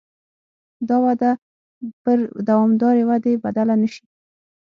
دا 0.87 0.95
وده 1.05 1.31
پر 2.03 2.17
دوامدارې 2.47 3.03
ودې 3.09 3.33
بدله 3.45 3.75
نه 3.81 3.87
شي. 3.93 4.05